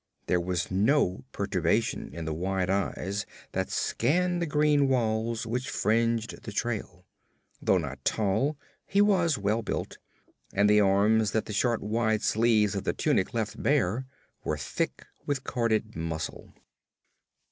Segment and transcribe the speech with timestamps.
[0.25, 6.41] There was no perturbation in the wide eyes that scanned the green walls which fringed
[6.41, 7.05] the trail.
[7.61, 9.99] Though not tall, he was well built,
[10.55, 14.07] and the arms that the short wide sleeves of the tunic left bare
[14.43, 16.51] were thick with corded muscle.